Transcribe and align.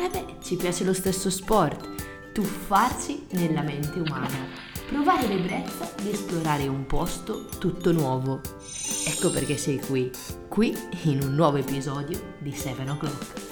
Eh 0.00 0.08
beh, 0.08 0.36
ci 0.40 0.54
piace 0.54 0.84
lo 0.84 0.92
stesso 0.92 1.28
sport, 1.28 2.32
tuffarsi 2.32 3.26
nella 3.32 3.62
mente 3.62 3.98
umana, 3.98 4.46
provare 4.86 5.26
l'ebbrezza 5.26 5.92
di 6.00 6.10
esplorare 6.10 6.68
un 6.68 6.86
posto 6.86 7.46
tutto 7.58 7.90
nuovo. 7.90 8.40
Ecco 9.04 9.32
perché 9.32 9.56
sei 9.56 9.80
qui, 9.80 10.08
qui 10.48 10.72
in 11.02 11.20
un 11.20 11.34
nuovo 11.34 11.56
episodio 11.56 12.36
di 12.38 12.52
7 12.52 12.88
O'Clock. 12.88 13.46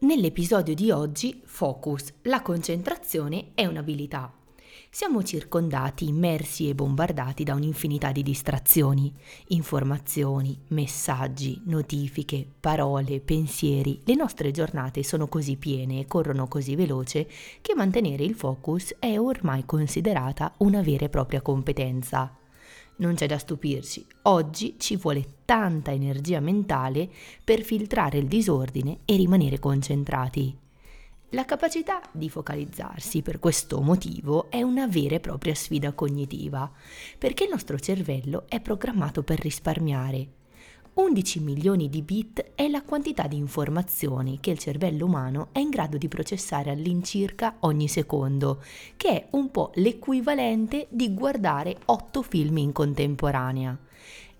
Nell'episodio 0.00 0.74
di 0.74 0.90
oggi, 0.90 1.40
Focus, 1.46 2.12
la 2.24 2.42
concentrazione 2.42 3.52
è 3.54 3.64
un'abilità. 3.64 4.43
Siamo 4.90 5.22
circondati, 5.22 6.06
immersi 6.06 6.68
e 6.68 6.74
bombardati 6.74 7.42
da 7.42 7.54
un'infinità 7.54 8.12
di 8.12 8.22
distrazioni, 8.22 9.12
informazioni, 9.48 10.58
messaggi, 10.68 11.60
notifiche, 11.64 12.46
parole, 12.60 13.20
pensieri. 13.20 14.00
Le 14.04 14.14
nostre 14.14 14.50
giornate 14.52 15.02
sono 15.02 15.26
così 15.26 15.56
piene 15.56 16.00
e 16.00 16.06
corrono 16.06 16.46
così 16.46 16.76
veloce 16.76 17.28
che 17.60 17.74
mantenere 17.74 18.24
il 18.24 18.34
focus 18.34 18.94
è 18.98 19.18
ormai 19.18 19.64
considerata 19.64 20.54
una 20.58 20.80
vera 20.80 21.06
e 21.06 21.08
propria 21.08 21.42
competenza. 21.42 22.36
Non 22.96 23.14
c'è 23.14 23.26
da 23.26 23.38
stupirci, 23.38 24.06
oggi 24.22 24.76
ci 24.78 24.96
vuole 24.96 25.38
tanta 25.44 25.90
energia 25.90 26.38
mentale 26.38 27.10
per 27.42 27.62
filtrare 27.62 28.18
il 28.18 28.28
disordine 28.28 29.00
e 29.04 29.16
rimanere 29.16 29.58
concentrati. 29.58 30.62
La 31.34 31.44
capacità 31.44 32.00
di 32.12 32.30
focalizzarsi 32.30 33.20
per 33.20 33.40
questo 33.40 33.80
motivo 33.80 34.48
è 34.52 34.62
una 34.62 34.86
vera 34.86 35.16
e 35.16 35.20
propria 35.20 35.52
sfida 35.52 35.92
cognitiva, 35.92 36.70
perché 37.18 37.42
il 37.42 37.50
nostro 37.50 37.76
cervello 37.76 38.44
è 38.46 38.60
programmato 38.60 39.24
per 39.24 39.40
risparmiare. 39.40 40.28
11 40.94 41.40
milioni 41.40 41.88
di 41.88 42.02
bit 42.02 42.52
è 42.54 42.68
la 42.68 42.84
quantità 42.84 43.26
di 43.26 43.36
informazioni 43.36 44.38
che 44.38 44.52
il 44.52 44.58
cervello 44.58 45.06
umano 45.06 45.48
è 45.50 45.58
in 45.58 45.70
grado 45.70 45.98
di 45.98 46.06
processare 46.06 46.70
all'incirca 46.70 47.56
ogni 47.60 47.88
secondo, 47.88 48.62
che 48.96 49.08
è 49.08 49.26
un 49.30 49.50
po' 49.50 49.72
l'equivalente 49.74 50.86
di 50.88 51.12
guardare 51.12 51.78
8 51.86 52.22
film 52.22 52.58
in 52.58 52.70
contemporanea. 52.70 53.76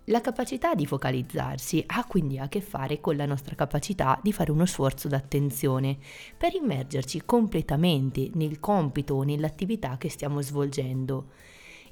La 0.04 0.22
capacità 0.22 0.74
di 0.74 0.86
focalizzarsi 0.86 1.84
ha 1.86 2.04
quindi 2.04 2.38
a 2.38 2.48
che 2.48 2.60
fare 2.60 3.00
con 3.00 3.16
la 3.16 3.26
nostra 3.26 3.54
capacità 3.54 4.18
di 4.22 4.32
fare 4.32 4.50
uno 4.50 4.64
sforzo 4.64 5.08
d'attenzione 5.08 5.98
per 6.36 6.54
immergerci 6.54 7.22
completamente 7.26 8.30
nel 8.34 8.58
compito 8.60 9.14
o 9.14 9.22
nell'attività 9.22 9.98
che 9.98 10.08
stiamo 10.08 10.40
svolgendo. 10.40 11.28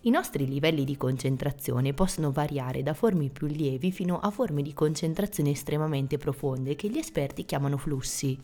I 0.02 0.10
nostri 0.10 0.46
livelli 0.48 0.84
di 0.84 0.96
concentrazione 0.96 1.92
possono 1.92 2.30
variare 2.32 2.82
da 2.82 2.94
forme 2.94 3.28
più 3.28 3.46
lievi 3.46 3.92
fino 3.92 4.18
a 4.18 4.30
forme 4.30 4.62
di 4.62 4.72
concentrazione 4.72 5.50
estremamente 5.50 6.16
profonde 6.16 6.76
che 6.76 6.88
gli 6.88 6.98
esperti 6.98 7.44
chiamano 7.44 7.76
flussi. 7.76 8.38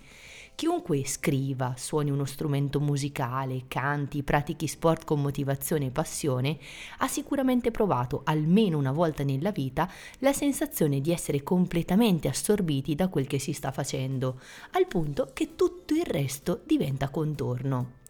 Chiunque 0.57 1.05
scriva, 1.05 1.75
suoni 1.77 2.11
uno 2.11 2.25
strumento 2.25 2.79
musicale, 2.79 3.65
canti, 3.67 4.23
pratichi 4.23 4.69
sport 4.69 5.05
con 5.05 5.21
motivazione 5.21 5.87
e 5.87 5.91
passione, 5.91 6.59
ha 6.99 7.09
sicuramente 7.09 7.73
provato 7.73 8.21
almeno 8.25 8.79
una 8.79 8.93
volta 8.93 9.25
nella 9.25 9.51
vita 9.51 9.91
la 10.19 10.33
sensazione 10.33 11.01
di 11.01 11.11
essere 11.11 11.43
completamente 11.43 12.29
assorbiti 12.29 12.95
da 12.95 13.09
quel 13.09 13.27
che 13.27 13.41
si 13.41 13.53
sta 13.53 13.73
facendo, 13.73 14.41
al 14.73 14.87
punto 14.87 15.31
che 15.33 15.57
tutto 15.57 15.93
il 15.93 16.05
resto 16.05 16.61
diventa 16.65 17.09
contorno. 17.09 18.03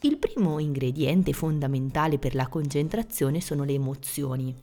Il 0.00 0.18
primo 0.18 0.58
ingrediente 0.58 1.32
fondamentale 1.32 2.18
per 2.18 2.34
la 2.34 2.48
concentrazione 2.48 3.40
sono 3.40 3.64
le 3.64 3.72
emozioni. 3.72 4.54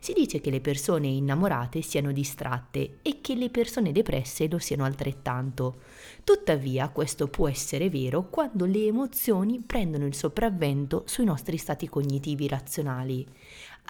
Si 0.00 0.14
dice 0.14 0.40
che 0.40 0.50
le 0.50 0.60
persone 0.60 1.08
innamorate 1.08 1.82
siano 1.82 2.10
distratte 2.10 2.98
e 3.02 3.20
che 3.20 3.34
le 3.34 3.50
persone 3.50 3.92
depresse 3.92 4.48
lo 4.48 4.58
siano 4.58 4.84
altrettanto. 4.84 5.80
Tuttavia 6.24 6.88
questo 6.88 7.28
può 7.28 7.48
essere 7.48 7.90
vero 7.90 8.28
quando 8.30 8.64
le 8.64 8.86
emozioni 8.86 9.60
prendono 9.60 10.06
il 10.06 10.14
sopravvento 10.14 11.02
sui 11.06 11.24
nostri 11.24 11.58
stati 11.58 11.86
cognitivi 11.86 12.48
razionali. 12.48 13.26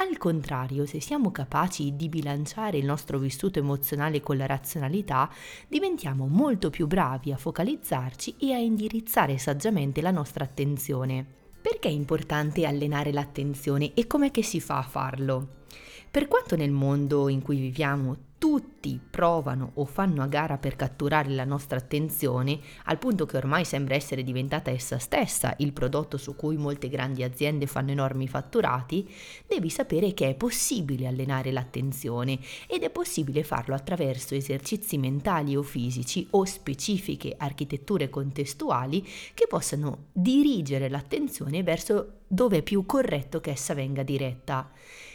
Al 0.00 0.16
contrario, 0.16 0.86
se 0.86 1.00
siamo 1.00 1.32
capaci 1.32 1.96
di 1.96 2.08
bilanciare 2.08 2.78
il 2.78 2.84
nostro 2.84 3.18
vissuto 3.18 3.58
emozionale 3.58 4.20
con 4.20 4.36
la 4.36 4.46
razionalità, 4.46 5.28
diventiamo 5.66 6.28
molto 6.28 6.70
più 6.70 6.86
bravi 6.86 7.32
a 7.32 7.36
focalizzarci 7.36 8.36
e 8.38 8.52
a 8.52 8.58
indirizzare 8.58 9.38
saggiamente 9.38 10.00
la 10.00 10.12
nostra 10.12 10.44
attenzione. 10.44 11.26
Perché 11.60 11.88
è 11.88 11.90
importante 11.90 12.64
allenare 12.64 13.12
l'attenzione 13.12 13.92
e 13.94 14.06
com'è 14.06 14.30
che 14.30 14.44
si 14.44 14.60
fa 14.60 14.78
a 14.78 14.82
farlo? 14.82 15.64
Per 16.08 16.28
quanto 16.28 16.54
nel 16.54 16.70
mondo 16.70 17.28
in 17.28 17.42
cui 17.42 17.58
viviamo 17.58 18.27
tutti 18.38 19.00
provano 19.10 19.72
o 19.74 19.84
fanno 19.84 20.22
a 20.22 20.28
gara 20.28 20.58
per 20.58 20.76
catturare 20.76 21.28
la 21.30 21.44
nostra 21.44 21.78
attenzione, 21.78 22.60
al 22.84 22.98
punto 22.98 23.26
che 23.26 23.36
ormai 23.36 23.64
sembra 23.64 23.96
essere 23.96 24.22
diventata 24.22 24.70
essa 24.70 24.98
stessa 24.98 25.54
il 25.58 25.72
prodotto 25.72 26.16
su 26.16 26.36
cui 26.36 26.56
molte 26.56 26.88
grandi 26.88 27.24
aziende 27.24 27.66
fanno 27.66 27.90
enormi 27.90 28.28
fatturati, 28.28 29.12
devi 29.46 29.68
sapere 29.68 30.14
che 30.14 30.28
è 30.28 30.34
possibile 30.34 31.08
allenare 31.08 31.50
l'attenzione 31.50 32.38
ed 32.68 32.84
è 32.84 32.90
possibile 32.90 33.42
farlo 33.42 33.74
attraverso 33.74 34.36
esercizi 34.36 34.98
mentali 34.98 35.56
o 35.56 35.62
fisici 35.62 36.26
o 36.30 36.44
specifiche 36.44 37.34
architetture 37.36 38.08
contestuali 38.08 39.04
che 39.34 39.46
possano 39.48 40.06
dirigere 40.12 40.88
l'attenzione 40.88 41.64
verso 41.64 42.12
dove 42.28 42.58
è 42.58 42.62
più 42.62 42.86
corretto 42.86 43.40
che 43.40 43.50
essa 43.50 43.74
venga 43.74 44.02
diretta. 44.02 44.70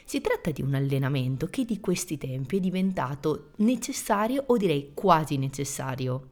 Si 0.06 0.22
tratta 0.22 0.52
di 0.52 0.62
un 0.62 0.74
allenamento 0.74 1.48
che 1.48 1.66
di 1.66 1.80
questi 1.80 2.18
tempi 2.18 2.58
è 2.58 2.60
diventato 2.60 3.52
necessario 3.58 4.44
o 4.48 4.58
direi 4.58 4.92
quasi 4.94 5.38
necessario. 5.38 6.28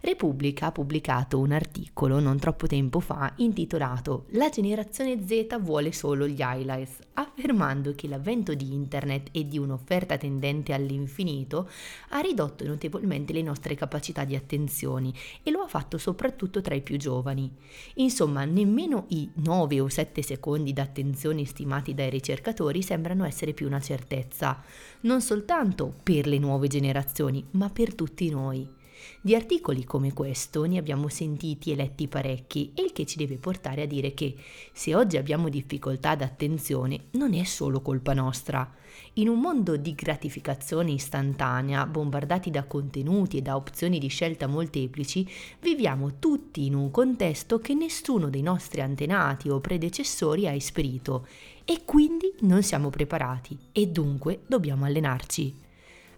Repubblica 0.00 0.66
ha 0.66 0.72
pubblicato 0.72 1.40
un 1.40 1.50
articolo 1.50 2.20
non 2.20 2.38
troppo 2.38 2.68
tempo 2.68 3.00
fa 3.00 3.32
intitolato 3.38 4.26
La 4.30 4.48
generazione 4.48 5.26
Z 5.26 5.58
vuole 5.60 5.90
solo 5.90 6.28
gli 6.28 6.38
highlights, 6.38 6.98
affermando 7.14 7.92
che 7.96 8.06
l'avvento 8.06 8.54
di 8.54 8.72
internet 8.72 9.30
e 9.32 9.48
di 9.48 9.58
un'offerta 9.58 10.16
tendente 10.16 10.72
all'infinito 10.72 11.68
ha 12.10 12.20
ridotto 12.20 12.64
notevolmente 12.64 13.32
le 13.32 13.42
nostre 13.42 13.74
capacità 13.74 14.24
di 14.24 14.36
attenzione 14.36 15.12
e 15.42 15.50
lo 15.50 15.62
ha 15.62 15.66
fatto 15.66 15.98
soprattutto 15.98 16.60
tra 16.60 16.76
i 16.76 16.82
più 16.82 16.96
giovani. 16.96 17.50
Insomma, 17.94 18.44
nemmeno 18.44 19.06
i 19.08 19.28
9 19.34 19.80
o 19.80 19.88
7 19.88 20.22
secondi 20.22 20.72
d'attenzione 20.72 21.44
stimati 21.44 21.92
dai 21.92 22.10
ricercatori 22.10 22.82
sembrano 22.82 23.07
essere 23.24 23.52
più 23.52 23.66
una 23.66 23.80
certezza, 23.80 24.62
non 25.00 25.20
soltanto 25.20 25.94
per 26.02 26.26
le 26.26 26.38
nuove 26.38 26.68
generazioni, 26.68 27.44
ma 27.52 27.70
per 27.70 27.94
tutti 27.94 28.28
noi. 28.30 28.76
Di 29.20 29.34
articoli 29.34 29.84
come 29.84 30.12
questo 30.12 30.64
ne 30.64 30.78
abbiamo 30.78 31.08
sentiti 31.08 31.70
e 31.70 31.76
letti 31.76 32.08
parecchi, 32.08 32.72
e 32.74 32.82
il 32.82 32.92
che 32.92 33.06
ci 33.06 33.16
deve 33.16 33.36
portare 33.36 33.82
a 33.82 33.86
dire 33.86 34.14
che 34.14 34.34
se 34.72 34.94
oggi 34.94 35.16
abbiamo 35.16 35.48
difficoltà 35.48 36.14
d'attenzione 36.14 37.04
non 37.12 37.34
è 37.34 37.44
solo 37.44 37.80
colpa 37.80 38.12
nostra. 38.12 38.74
In 39.14 39.28
un 39.28 39.40
mondo 39.40 39.76
di 39.76 39.94
gratificazione 39.94 40.92
istantanea, 40.92 41.86
bombardati 41.86 42.50
da 42.50 42.64
contenuti 42.64 43.38
e 43.38 43.42
da 43.42 43.56
opzioni 43.56 43.98
di 43.98 44.08
scelta 44.08 44.46
molteplici, 44.46 45.28
viviamo 45.60 46.18
tutti 46.18 46.66
in 46.66 46.74
un 46.74 46.90
contesto 46.90 47.58
che 47.58 47.74
nessuno 47.74 48.30
dei 48.30 48.42
nostri 48.42 48.80
antenati 48.80 49.48
o 49.48 49.60
predecessori 49.60 50.46
ha 50.46 50.52
esperito 50.52 51.26
e 51.64 51.82
quindi 51.84 52.32
non 52.40 52.62
siamo 52.62 52.90
preparati 52.90 53.58
e 53.72 53.88
dunque 53.88 54.40
dobbiamo 54.46 54.84
allenarci. 54.84 55.66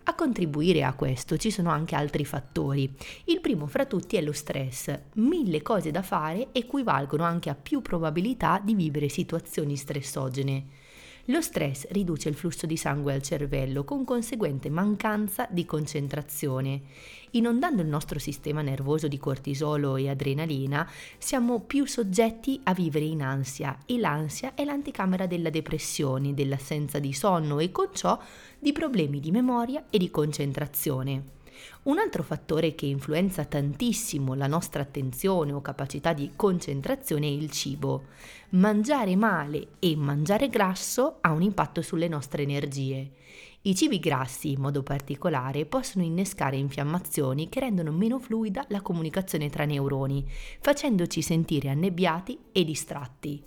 A 0.04 0.14
contribuire 0.14 0.82
a 0.82 0.94
questo 0.94 1.36
ci 1.36 1.50
sono 1.50 1.70
anche 1.70 1.94
altri 1.94 2.24
fattori. 2.24 2.92
Il 3.26 3.40
primo 3.40 3.66
fra 3.66 3.84
tutti 3.84 4.16
è 4.16 4.22
lo 4.22 4.32
stress. 4.32 4.98
Mille 5.14 5.62
cose 5.62 5.90
da 5.90 6.02
fare 6.02 6.48
equivalgono 6.52 7.22
anche 7.22 7.48
a 7.48 7.54
più 7.54 7.80
probabilità 7.80 8.60
di 8.62 8.74
vivere 8.74 9.08
situazioni 9.08 9.76
stressogene. 9.76 10.66
Lo 11.26 11.40
stress 11.42 11.86
riduce 11.90 12.28
il 12.28 12.34
flusso 12.34 12.66
di 12.66 12.76
sangue 12.76 13.12
al 13.12 13.22
cervello 13.22 13.84
con 13.84 14.04
conseguente 14.04 14.70
mancanza 14.70 15.46
di 15.50 15.64
concentrazione. 15.64 16.80
Inondando 17.32 17.82
il 17.82 17.88
nostro 17.88 18.18
sistema 18.18 18.62
nervoso 18.62 19.06
di 19.06 19.18
cortisolo 19.18 19.96
e 19.96 20.08
adrenalina, 20.08 20.88
siamo 21.18 21.60
più 21.60 21.86
soggetti 21.86 22.58
a 22.64 22.74
vivere 22.74 23.04
in 23.04 23.22
ansia 23.22 23.78
e 23.86 23.98
l'ansia 23.98 24.54
è 24.54 24.64
l'anticamera 24.64 25.26
della 25.26 25.50
depressione, 25.50 26.34
dell'assenza 26.34 26.98
di 26.98 27.12
sonno 27.12 27.58
e 27.58 27.70
con 27.70 27.90
ciò 27.92 28.18
di 28.58 28.72
problemi 28.72 29.20
di 29.20 29.30
memoria 29.30 29.84
e 29.90 29.98
di 29.98 30.10
concentrazione. 30.10 31.38
Un 31.82 31.98
altro 31.98 32.22
fattore 32.22 32.74
che 32.74 32.86
influenza 32.86 33.44
tantissimo 33.44 34.34
la 34.34 34.46
nostra 34.46 34.82
attenzione 34.82 35.52
o 35.52 35.60
capacità 35.60 36.12
di 36.12 36.32
concentrazione 36.36 37.26
è 37.26 37.30
il 37.30 37.50
cibo. 37.50 38.04
Mangiare 38.50 39.16
male 39.16 39.68
e 39.78 39.96
mangiare 39.96 40.48
grasso 40.48 41.18
ha 41.20 41.32
un 41.32 41.42
impatto 41.42 41.82
sulle 41.82 42.08
nostre 42.08 42.42
energie. 42.42 43.12
I 43.62 43.74
cibi 43.74 43.98
grassi, 43.98 44.52
in 44.52 44.60
modo 44.60 44.82
particolare, 44.82 45.66
possono 45.66 46.02
innescare 46.02 46.56
infiammazioni 46.56 47.50
che 47.50 47.60
rendono 47.60 47.92
meno 47.92 48.18
fluida 48.18 48.64
la 48.68 48.80
comunicazione 48.80 49.50
tra 49.50 49.66
neuroni, 49.66 50.24
facendoci 50.60 51.20
sentire 51.20 51.68
annebbiati 51.68 52.38
e 52.52 52.64
distratti. 52.64 53.42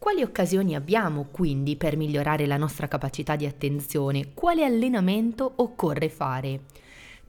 Quali 0.00 0.22
occasioni 0.22 0.74
abbiamo 0.74 1.28
quindi 1.30 1.76
per 1.76 1.96
migliorare 1.96 2.46
la 2.46 2.56
nostra 2.56 2.88
capacità 2.88 3.36
di 3.36 3.46
attenzione? 3.46 4.32
Quale 4.34 4.64
allenamento 4.64 5.52
occorre 5.56 6.08
fare? 6.08 6.62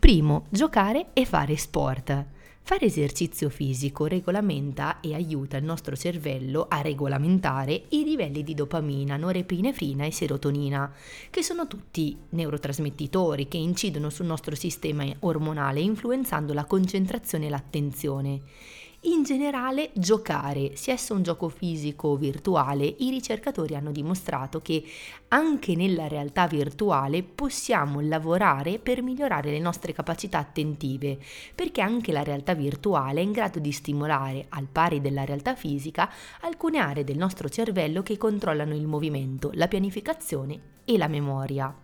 Primo, 0.02 0.48
giocare 0.50 1.10
e 1.14 1.28
fare 1.28 1.56
sport. 1.56 2.26
Fare 2.64 2.86
esercizio 2.86 3.50
fisico 3.50 4.08
regolamenta 4.08 5.00
e 5.00 5.14
aiuta 5.14 5.58
il 5.58 5.64
nostro 5.64 5.96
cervello 5.96 6.66
a 6.68 6.82
regolamentare 6.82 7.84
i 7.90 8.04
livelli 8.04 8.44
di 8.44 8.56
dopamina, 8.56 9.16
norepinefrina 9.16 10.04
e 10.04 10.12
serotonina, 10.12 10.92
che 11.30 11.44
sono 11.44 11.68
tutti 11.68 12.18
neurotrasmettitori 12.30 13.48
che 13.48 13.58
incidono 13.58 14.10
sul 14.10 14.26
nostro 14.26 14.56
sistema 14.56 15.06
ormonale 15.20 15.82
influenzando 15.82 16.54
la 16.54 16.66
concentrazione 16.66 17.46
e 17.46 17.50
l'attenzione 17.50 18.42
in 19.04 19.24
generale 19.24 19.90
giocare, 19.94 20.76
sia 20.76 20.94
esso 20.94 21.16
un 21.16 21.24
gioco 21.24 21.50
fisico 21.50 22.10
o 22.10 22.18
virtuale, 22.18 22.86
i 22.86 23.10
ricercatori 23.10 23.76
hanno 23.76 23.92
dimostrato 23.92 24.62
che 24.62 24.84
anche 25.30 25.76
nella 25.76 26.08
realtà 26.08 26.46
virtuale 26.46 27.24
possiamo 27.24 28.00
lavorare 28.00 28.78
per 28.78 29.02
migliorare 29.02 29.50
le 29.50 29.58
nostre 29.58 29.94
capacità 29.94 30.38
attentive, 30.38 31.18
perché 31.56 31.82
anche 31.82 32.12
la 32.12 32.22
realtà 32.22 32.54
virtuale 32.54 33.22
è 33.22 33.24
in 33.24 33.32
grado 33.32 33.58
di 33.58 33.72
stimolare, 33.72 34.46
al 34.50 34.68
pari 34.72 35.02
della 35.02 35.26
realtà 35.26 35.56
fisica, 35.56 36.08
alcune 36.42 36.78
aree 36.78 37.04
del 37.04 37.18
nostro 37.18 37.50
cervello 37.50 38.04
che 38.04 38.18
controllano 38.18 38.76
il 38.76 38.86
movimento, 38.86 39.50
la 39.54 39.68
pianificazione 39.68 40.60
e 40.86 40.98
la 41.00 41.08
memoria. 41.08 41.76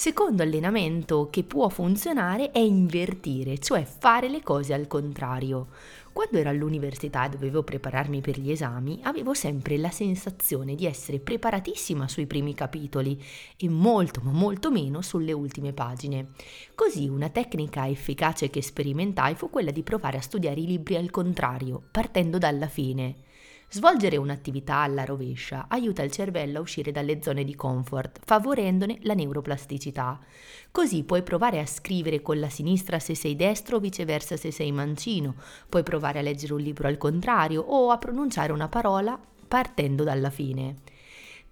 Secondo 0.00 0.42
allenamento 0.42 1.28
che 1.28 1.44
può 1.44 1.68
funzionare 1.68 2.52
è 2.52 2.58
invertire, 2.58 3.58
cioè 3.58 3.84
fare 3.84 4.30
le 4.30 4.42
cose 4.42 4.72
al 4.72 4.86
contrario. 4.86 5.66
Quando 6.10 6.38
ero 6.38 6.48
all'università 6.48 7.26
e 7.26 7.28
dovevo 7.28 7.62
prepararmi 7.62 8.22
per 8.22 8.40
gli 8.40 8.50
esami, 8.50 9.00
avevo 9.02 9.34
sempre 9.34 9.76
la 9.76 9.90
sensazione 9.90 10.74
di 10.74 10.86
essere 10.86 11.18
preparatissima 11.18 12.08
sui 12.08 12.24
primi 12.24 12.54
capitoli 12.54 13.22
e 13.58 13.68
molto 13.68 14.22
ma 14.24 14.30
molto 14.30 14.70
meno 14.70 15.02
sulle 15.02 15.32
ultime 15.32 15.74
pagine. 15.74 16.28
Così 16.74 17.06
una 17.06 17.28
tecnica 17.28 17.86
efficace 17.86 18.48
che 18.48 18.62
sperimentai 18.62 19.34
fu 19.34 19.50
quella 19.50 19.70
di 19.70 19.82
provare 19.82 20.16
a 20.16 20.22
studiare 20.22 20.60
i 20.60 20.66
libri 20.66 20.96
al 20.96 21.10
contrario, 21.10 21.82
partendo 21.90 22.38
dalla 22.38 22.68
fine. 22.68 23.28
Svolgere 23.72 24.16
un'attività 24.16 24.78
alla 24.78 25.04
rovescia 25.04 25.66
aiuta 25.68 26.02
il 26.02 26.10
cervello 26.10 26.58
a 26.58 26.60
uscire 26.60 26.90
dalle 26.90 27.22
zone 27.22 27.44
di 27.44 27.54
comfort, 27.54 28.18
favorendone 28.24 28.98
la 29.02 29.14
neuroplasticità. 29.14 30.18
Così 30.72 31.04
puoi 31.04 31.22
provare 31.22 31.60
a 31.60 31.66
scrivere 31.66 32.20
con 32.20 32.40
la 32.40 32.48
sinistra 32.48 32.98
se 32.98 33.14
sei 33.14 33.36
destro 33.36 33.76
o 33.76 33.78
viceversa 33.78 34.36
se 34.36 34.50
sei 34.50 34.72
mancino, 34.72 35.36
puoi 35.68 35.84
provare 35.84 36.18
a 36.18 36.22
leggere 36.22 36.54
un 36.54 36.60
libro 36.60 36.88
al 36.88 36.98
contrario 36.98 37.62
o 37.62 37.92
a 37.92 37.98
pronunciare 37.98 38.50
una 38.50 38.68
parola 38.68 39.16
partendo 39.46 40.02
dalla 40.02 40.30
fine. 40.30 40.78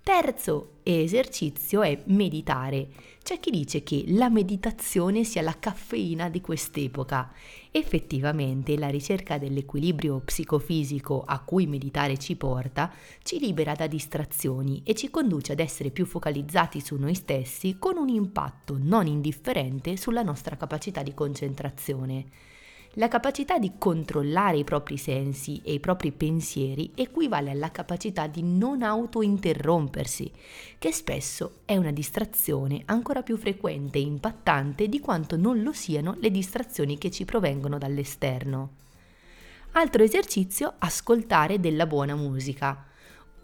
Terzo 0.03 0.79
esercizio 0.83 1.83
è 1.83 2.03
meditare. 2.07 2.89
C'è 3.23 3.39
chi 3.39 3.51
dice 3.51 3.83
che 3.83 4.05
la 4.07 4.31
meditazione 4.31 5.23
sia 5.23 5.43
la 5.43 5.59
caffeina 5.59 6.31
di 6.31 6.41
quest'epoca. 6.41 7.31
Effettivamente 7.71 8.79
la 8.79 8.89
ricerca 8.89 9.37
dell'equilibrio 9.37 10.21
psicofisico 10.21 11.25
a 11.27 11.41
cui 11.41 11.67
meditare 11.67 12.17
ci 12.17 12.37
porta 12.37 12.91
ci 13.23 13.39
libera 13.39 13.75
da 13.75 13.87
distrazioni 13.87 14.81
e 14.83 14.95
ci 14.95 15.11
conduce 15.11 15.53
ad 15.53 15.61
essere 15.61 15.91
più 15.91 16.07
focalizzati 16.07 16.81
su 16.81 16.97
noi 16.97 17.15
stessi 17.15 17.77
con 17.79 17.99
un 17.99 18.09
impatto 18.09 18.79
non 18.81 19.07
indifferente 19.07 19.99
sulla 19.99 20.23
nostra 20.23 20.57
capacità 20.57 21.03
di 21.03 21.13
concentrazione. 21.13 22.27
La 22.99 23.07
capacità 23.07 23.59
di 23.59 23.75
controllare 23.79 24.57
i 24.57 24.65
propri 24.65 24.97
sensi 24.97 25.61
e 25.63 25.73
i 25.75 25.79
propri 25.79 26.11
pensieri 26.11 26.91
equivale 26.97 27.53
alla 27.53 27.71
capacità 27.71 28.27
di 28.27 28.43
non 28.43 28.83
autointerrompersi, 28.83 30.29
che 30.79 30.91
spesso 30.91 31.61
è 31.65 31.77
una 31.77 31.93
distrazione 31.93 32.83
ancora 32.87 33.23
più 33.23 33.37
frequente 33.37 33.99
e 33.99 34.01
impattante 34.01 34.89
di 34.89 34.99
quanto 34.99 35.37
non 35.37 35.63
lo 35.63 35.73
siano 35.73 36.17
le 36.19 36.33
distrazioni 36.33 36.99
che 36.99 37.13
ci 37.13 37.25
provengono 37.25 37.79
dall'esterno. 37.79 38.71
Altro 39.73 40.03
esercizio, 40.03 40.75
ascoltare 40.79 41.61
della 41.61 41.87
buona 41.87 42.17
musica. 42.17 42.85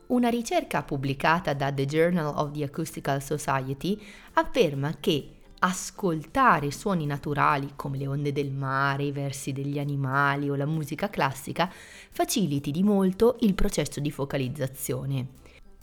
Una 0.08 0.30
ricerca 0.30 0.82
pubblicata 0.82 1.54
da 1.54 1.72
The 1.72 1.86
Journal 1.86 2.34
of 2.38 2.50
the 2.50 2.64
Acoustical 2.64 3.22
Society 3.22 4.02
afferma 4.32 4.96
che 4.98 5.33
ascoltare 5.66 6.70
suoni 6.70 7.06
naturali 7.06 7.70
come 7.75 7.96
le 7.96 8.06
onde 8.06 8.32
del 8.32 8.52
mare, 8.52 9.05
i 9.05 9.12
versi 9.12 9.52
degli 9.52 9.78
animali 9.78 10.50
o 10.50 10.56
la 10.56 10.66
musica 10.66 11.08
classica 11.08 11.72
faciliti 12.11 12.70
di 12.70 12.82
molto 12.82 13.37
il 13.40 13.55
processo 13.55 13.99
di 13.99 14.11
focalizzazione. 14.11 15.26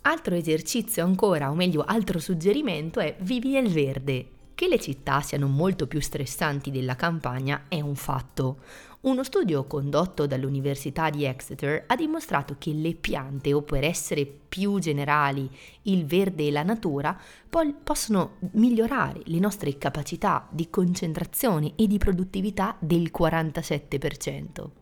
Altro 0.02 0.36
esercizio 0.36 1.04
ancora, 1.04 1.50
o 1.50 1.56
meglio 1.56 1.84
altro 1.84 2.20
suggerimento 2.20 3.00
è 3.00 3.16
vivi 3.22 3.52
nel 3.52 3.70
verde. 3.70 4.41
Che 4.62 4.68
le 4.68 4.80
città 4.80 5.22
siano 5.22 5.48
molto 5.48 5.88
più 5.88 6.00
stressanti 6.00 6.70
della 6.70 6.96
campagna 6.96 7.64
è 7.68 7.82
un 7.82 7.96
fatto. 7.96 8.58
Uno 9.02 9.24
studio 9.24 9.64
condotto 9.64 10.28
dall'Università 10.28 11.10
di 11.10 11.26
Exeter 11.26 11.86
ha 11.88 11.96
dimostrato 11.96 12.58
che 12.60 12.72
le 12.72 12.94
piante, 12.94 13.54
o 13.54 13.64
per 13.64 13.84
essere 13.84 14.28
più 14.28 14.78
generali 14.78 15.50
il 15.84 16.06
verde 16.06 16.46
e 16.46 16.52
la 16.52 16.62
natura, 16.62 17.20
po- 17.50 17.74
possono 17.84 18.36
migliorare 18.52 19.22
le 19.24 19.40
nostre 19.40 19.80
capacità 19.80 20.48
di 20.52 20.70
concentrazione 20.70 21.74
e 21.76 21.88
di 21.88 21.98
produttività 21.98 22.76
del 22.78 23.10
47%. 23.12 24.81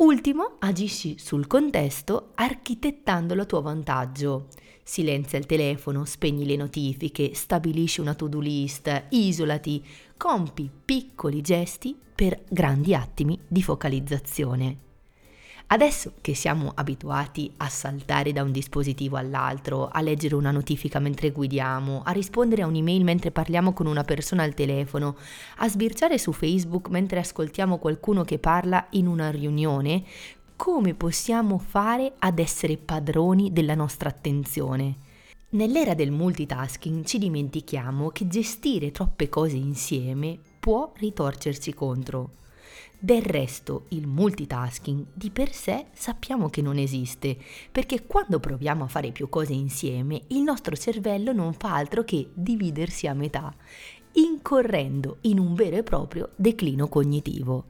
Ultimo, 0.00 0.56
agisci 0.60 1.18
sul 1.18 1.46
contesto 1.46 2.30
architettandolo 2.34 3.42
a 3.42 3.44
tuo 3.44 3.60
vantaggio. 3.60 4.46
Silenzia 4.82 5.38
il 5.38 5.44
telefono, 5.44 6.06
spegni 6.06 6.46
le 6.46 6.56
notifiche, 6.56 7.34
stabilisci 7.34 8.00
una 8.00 8.14
to-do 8.14 8.40
list, 8.40 9.08
isolati, 9.10 9.84
compi 10.16 10.70
piccoli 10.82 11.42
gesti 11.42 11.94
per 12.14 12.44
grandi 12.48 12.94
attimi 12.94 13.38
di 13.46 13.62
focalizzazione. 13.62 14.89
Adesso 15.72 16.14
che 16.20 16.34
siamo 16.34 16.72
abituati 16.74 17.52
a 17.58 17.68
saltare 17.68 18.32
da 18.32 18.42
un 18.42 18.50
dispositivo 18.50 19.16
all'altro, 19.16 19.88
a 19.88 20.00
leggere 20.00 20.34
una 20.34 20.50
notifica 20.50 20.98
mentre 20.98 21.30
guidiamo, 21.30 22.02
a 22.04 22.10
rispondere 22.10 22.62
a 22.62 22.66
un'email 22.66 23.04
mentre 23.04 23.30
parliamo 23.30 23.72
con 23.72 23.86
una 23.86 24.02
persona 24.02 24.42
al 24.42 24.54
telefono, 24.54 25.16
a 25.58 25.68
sbirciare 25.68 26.18
su 26.18 26.32
Facebook 26.32 26.88
mentre 26.88 27.20
ascoltiamo 27.20 27.78
qualcuno 27.78 28.24
che 28.24 28.40
parla 28.40 28.84
in 28.90 29.06
una 29.06 29.30
riunione, 29.30 30.02
come 30.56 30.94
possiamo 30.94 31.58
fare 31.58 32.14
ad 32.18 32.40
essere 32.40 32.76
padroni 32.76 33.52
della 33.52 33.76
nostra 33.76 34.08
attenzione? 34.08 34.96
Nell'era 35.50 35.94
del 35.94 36.10
multitasking 36.10 37.04
ci 37.04 37.18
dimentichiamo 37.18 38.08
che 38.08 38.26
gestire 38.26 38.90
troppe 38.90 39.28
cose 39.28 39.56
insieme 39.56 40.36
può 40.58 40.92
ritorcerci 40.96 41.72
contro. 41.74 42.38
Del 42.98 43.22
resto 43.22 43.84
il 43.88 44.06
multitasking 44.06 45.06
di 45.12 45.30
per 45.30 45.52
sé 45.52 45.86
sappiamo 45.92 46.50
che 46.50 46.62
non 46.62 46.76
esiste, 46.76 47.36
perché 47.72 48.06
quando 48.06 48.40
proviamo 48.40 48.84
a 48.84 48.88
fare 48.88 49.10
più 49.10 49.28
cose 49.28 49.52
insieme 49.52 50.22
il 50.28 50.42
nostro 50.42 50.76
cervello 50.76 51.32
non 51.32 51.54
fa 51.54 51.74
altro 51.74 52.04
che 52.04 52.28
dividersi 52.34 53.06
a 53.06 53.14
metà, 53.14 53.54
incorrendo 54.12 55.18
in 55.22 55.38
un 55.38 55.54
vero 55.54 55.76
e 55.76 55.82
proprio 55.82 56.30
declino 56.36 56.88
cognitivo. 56.88 57.64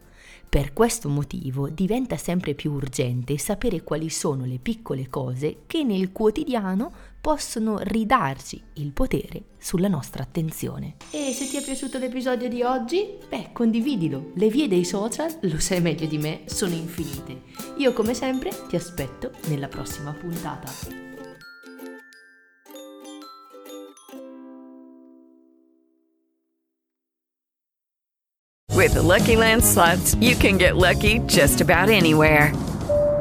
Per 0.50 0.72
questo 0.72 1.08
motivo 1.08 1.68
diventa 1.68 2.16
sempre 2.16 2.54
più 2.54 2.72
urgente 2.72 3.38
sapere 3.38 3.84
quali 3.84 4.10
sono 4.10 4.44
le 4.44 4.58
piccole 4.58 5.08
cose 5.08 5.58
che 5.66 5.84
nel 5.84 6.10
quotidiano 6.10 6.92
possono 7.20 7.78
ridarci 7.80 8.62
il 8.74 8.92
potere 8.92 9.42
sulla 9.58 9.88
nostra 9.88 10.22
attenzione. 10.22 10.96
E 11.10 11.32
se 11.32 11.48
ti 11.48 11.56
è 11.56 11.62
piaciuto 11.62 11.98
l'episodio 11.98 12.48
di 12.48 12.62
oggi, 12.62 13.18
beh, 13.28 13.50
condividilo. 13.52 14.32
Le 14.34 14.48
vie 14.48 14.68
dei 14.68 14.84
social, 14.84 15.36
lo 15.42 15.60
sai 15.60 15.80
meglio 15.80 16.06
di 16.06 16.18
me, 16.18 16.42
sono 16.46 16.74
infinite. 16.74 17.42
Io 17.76 17.92
come 17.92 18.14
sempre 18.14 18.50
ti 18.68 18.76
aspetto 18.76 19.32
nella 19.48 19.68
prossima 19.68 20.12
puntata. 20.12 21.08
With 28.80 28.94
the 28.94 29.02
Lucky 29.02 29.36
Land 29.36 29.62
slots, 29.62 30.14
you 30.20 30.34
can 30.34 30.56
get 30.56 30.74
lucky 30.74 31.18
just 31.26 31.60
about 31.60 31.90
anywhere. 31.90 32.50